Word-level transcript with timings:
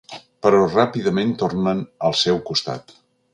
Però 0.45 0.61
ràpidament 0.71 1.33
tornen 1.43 1.85
al 2.09 2.17
seu 2.23 2.41
costat. 2.49 2.97